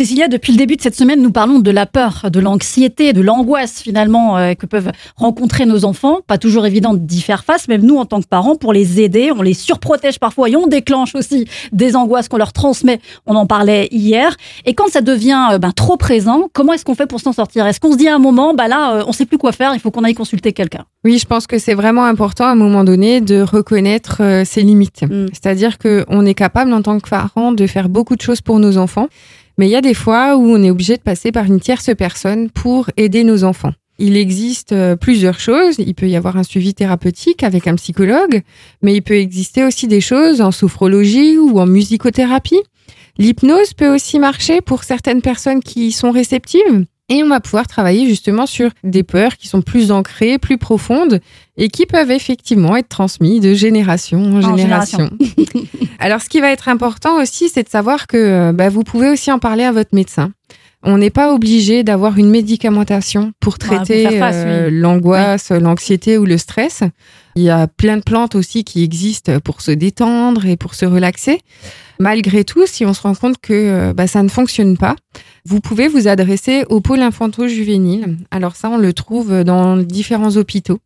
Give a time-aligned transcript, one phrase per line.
[0.00, 3.20] Cécilia, depuis le début de cette semaine, nous parlons de la peur, de l'anxiété, de
[3.20, 6.20] l'angoisse finalement euh, que peuvent rencontrer nos enfants.
[6.26, 9.30] Pas toujours évident d'y faire face, même nous en tant que parents, pour les aider,
[9.30, 12.98] on les surprotège parfois et on déclenche aussi des angoisses qu'on leur transmet.
[13.26, 14.38] On en parlait hier.
[14.64, 17.66] Et quand ça devient euh, ben, trop présent, comment est-ce qu'on fait pour s'en sortir?
[17.66, 19.74] Est-ce qu'on se dit à un moment, bah là, euh, on sait plus quoi faire,
[19.74, 20.86] il faut qu'on aille consulter quelqu'un?
[21.04, 25.02] Oui, je pense que c'est vraiment important à un moment donné de reconnaître ses limites.
[25.02, 25.26] Mm.
[25.34, 28.78] C'est-à-dire qu'on est capable en tant que parent de faire beaucoup de choses pour nos
[28.78, 29.08] enfants.
[29.60, 31.90] Mais il y a des fois où on est obligé de passer par une tierce
[31.94, 33.74] personne pour aider nos enfants.
[33.98, 35.74] Il existe euh, plusieurs choses.
[35.78, 38.40] Il peut y avoir un suivi thérapeutique avec un psychologue,
[38.80, 42.62] mais il peut exister aussi des choses en sophrologie ou en musicothérapie.
[43.18, 46.86] L'hypnose peut aussi marcher pour certaines personnes qui sont réceptives.
[47.10, 51.20] Et on va pouvoir travailler justement sur des peurs qui sont plus ancrées, plus profondes
[51.56, 55.10] et qui peuvent effectivement être transmises de génération en, génération.
[55.98, 59.10] Alors, ce qui va être important aussi, c'est de savoir que euh, bah, vous pouvez
[59.10, 60.30] aussi en parler à votre médecin.
[60.82, 66.84] On n'est pas obligé d'avoir une médicamentation pour traiter euh, l'angoisse, l'anxiété ou le stress.
[67.36, 70.86] Il y a plein de plantes aussi qui existent pour se détendre et pour se
[70.86, 71.40] relaxer.
[71.98, 74.96] Malgré tout, si on se rend compte que euh, bah, ça ne fonctionne pas,
[75.44, 78.18] vous pouvez vous adresser au pôle infanto-juvénile.
[78.30, 80.80] Alors ça, on le trouve dans différents hôpitaux.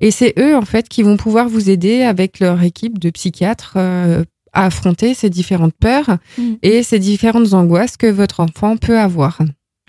[0.00, 3.74] Et c'est eux, en fait, qui vont pouvoir vous aider avec leur équipe de psychiatres
[3.76, 6.42] euh, à affronter ces différentes peurs mmh.
[6.62, 9.38] et ces différentes angoisses que votre enfant peut avoir.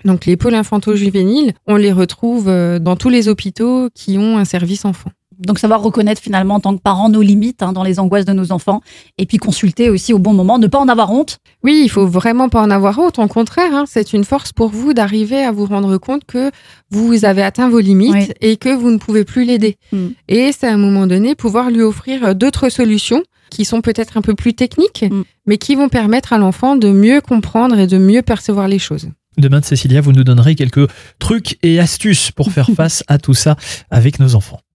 [0.05, 4.45] Donc les pôles infanto-juvéniles, on les retrouve euh, dans tous les hôpitaux qui ont un
[4.45, 5.11] service enfant.
[5.39, 8.33] Donc savoir reconnaître finalement en tant que parent nos limites hein, dans les angoisses de
[8.33, 8.81] nos enfants
[9.17, 11.37] et puis consulter aussi au bon moment, ne pas en avoir honte.
[11.63, 13.19] Oui, il faut vraiment pas en avoir honte.
[13.19, 16.51] Au contraire, hein, c'est une force pour vous d'arriver à vous rendre compte que
[16.89, 19.77] vous avez atteint vos limites et que vous ne pouvez plus l'aider.
[19.91, 20.07] Mm.
[20.27, 24.21] Et c'est à un moment donné pouvoir lui offrir d'autres solutions qui sont peut-être un
[24.21, 25.23] peu plus techniques, mm.
[25.45, 29.09] mais qui vont permettre à l'enfant de mieux comprendre et de mieux percevoir les choses.
[29.37, 33.55] Demain, Cécilia, vous nous donnerez quelques trucs et astuces pour faire face à tout ça
[33.91, 34.61] avec nos enfants.